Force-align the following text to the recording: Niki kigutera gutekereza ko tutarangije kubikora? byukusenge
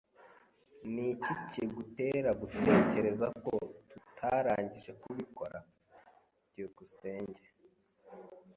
Niki 0.93 1.33
kigutera 1.49 2.29
gutekereza 2.41 3.27
ko 3.45 3.51
tutarangije 3.89 4.91
kubikora? 5.01 5.57
byukusenge 6.49 7.41